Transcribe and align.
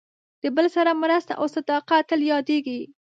د 0.41 0.45
بل 0.55 0.65
سره 0.75 0.91
مرسته 1.03 1.33
او 1.39 1.45
صداقت 1.55 2.03
تل 2.09 2.21
یادېږي. 2.31 2.79